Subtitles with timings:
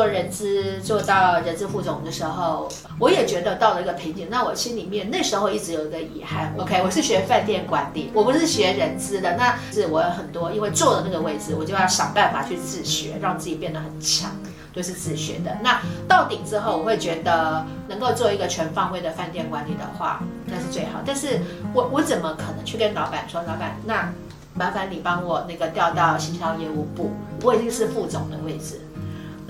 [0.00, 2.66] 做人资做到人资副总的时候，
[2.98, 4.28] 我也觉得到了一个瓶颈。
[4.30, 6.54] 那我心里面那时候一直有一个遗憾。
[6.56, 9.36] OK，我是学饭店管理，我不是学人资的。
[9.36, 14.30] 那是我有很多，因为坐的那个位置，我就要想办法去自学，让自己变得很强，
[14.72, 15.54] 都是自学的。
[15.62, 21.00] 那到顶之后，我会觉得能够做一个全方位的饭店管理的话，那是最好。
[21.04, 21.42] 但是
[21.74, 24.10] 我我怎么可能去跟老板说，老板那？
[24.52, 27.12] 麻烦你帮我那个调到行销业务部，
[27.42, 28.80] 我已经是副总的位置，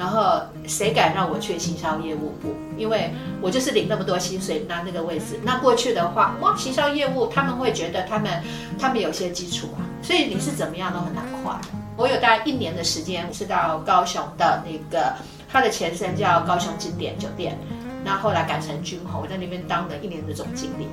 [0.00, 2.54] 然后谁敢让我去行销业务部？
[2.78, 5.38] 因为我就是领那么多薪水拿那个位置。
[5.42, 8.42] 那过去的话，哇，行销业务他们会觉得他们
[8.78, 11.60] 他们有些基础啊，所以你是怎么样都很难跨。
[11.98, 15.12] 我有大概一年的时间是到高雄的那个，
[15.46, 17.58] 它的前身叫高雄经典酒店，
[18.02, 20.88] 那后来改成君侯，在那边当了一年的总经理。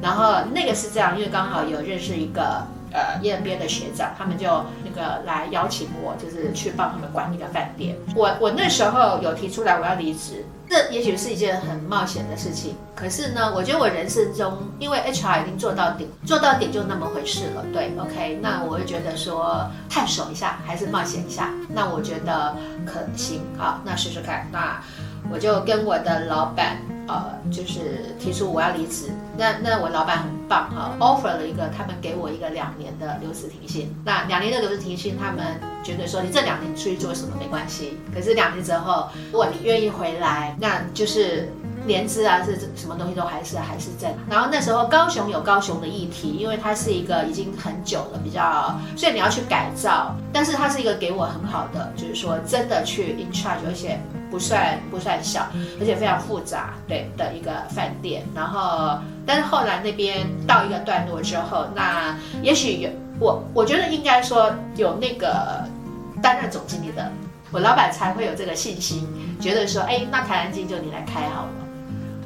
[0.00, 2.64] 然后那个是这样，因为刚好有认识一个。
[2.92, 4.46] 呃，燕边的学长，他们就
[4.84, 7.96] 那个来邀请我，就是去帮他们管一个饭店。
[8.14, 12.76] 我我那时候有提出来我要离职，这也许是一件很冒险的事情。
[12.94, 17.64] 可是呢，我觉得我人生中，因为 HR 已经做到顶，做到顶就那么回事了。
[17.72, 21.50] 对，OK，那我会觉得说探索一下，还是冒险一下。
[21.68, 24.46] 那我觉得可行，好，那试试看。
[24.52, 24.80] 那
[25.32, 26.76] 我就跟我的老板。
[27.08, 33.92] 呃，就是提出我要离职，那那我老板很棒哈，offer 了一个，他们给我一个两年的留职停薪。
[34.04, 35.44] 那两年的留职停薪，他们
[35.82, 41.52] 觉得说你这两年出去做什么没关系，可是两年之后，如果你愿意回来，那就是
[41.84, 44.14] 年资啊，是什么东西都还是还是在。
[44.30, 54.00] 然后那时候高雄有高雄的议题，因为它是一个已经很久了，比较，所以你要去改造，但是它是一个给我很好的，就是说真的去 in charge，而且。
[54.32, 55.46] 不算不算小，
[55.78, 58.24] 而且非常复杂，对的一个饭店。
[58.34, 62.88] 然后，但是后来那边到一个段落之后，那也许有
[63.20, 65.62] 我，我觉得应该说有那个
[66.22, 67.12] 担任总经理的，
[67.50, 69.06] 我老板才会有这个信心，
[69.38, 71.50] 觉得说，哎，那台南金就你来开好了。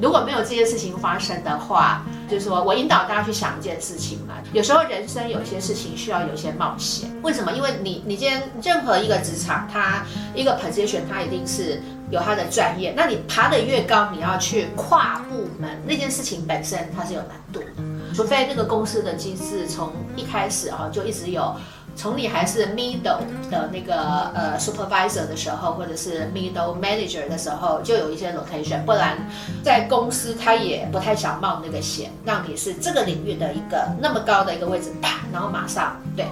[0.00, 4.34] 如果没有这件事情发生的话，就是说我引导大家去想一件事情嘛。
[4.52, 7.10] 有时候人生有些事情需要有些冒险。
[7.22, 7.50] 为什么？
[7.52, 10.04] 因为你你今天任何一个职场，它
[10.34, 11.80] 一个 position，它一定是
[12.10, 12.92] 有它的专业。
[12.96, 17.66] 那你爬得越高，你要去跨部门，那件事情本身它是有难度的。
[18.14, 21.54] 除非那个公司的机制从一开始啊就一直有。
[21.98, 29.16] 从你还是 middle 的那个呃 supervisor 的时候，或者是 middle manager 的时候，就有一些 rotation，不然
[29.64, 36.26] 在公司他也不太想冒那个险，让你是这个领域的一个那么高的一个位置，啪，然后马上对。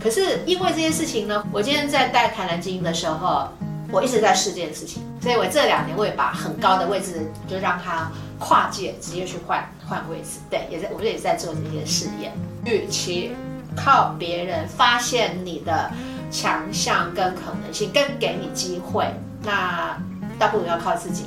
[0.00, 3.48] 可是因为这件事情呢，我今天在带台南精英的时候，
[3.90, 12.32] 我一直在试这件事情，所以我这两年我也把很高的位置就让他跨界直接去换换位置，对，也在我们也在做这些试验，
[12.64, 13.32] 与其。
[13.76, 15.88] 靠别人发现你的
[16.32, 19.06] 强项跟可能性，跟给你机会，
[19.44, 19.96] 那
[20.36, 21.26] 倒不如要靠自己。